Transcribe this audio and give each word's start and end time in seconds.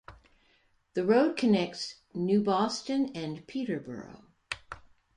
The 0.95 1.05
road 1.05 1.37
connects 1.37 1.97
New 2.15 2.41
Boston 2.41 3.11
and 3.13 3.45
Peterborough. 3.45 4.23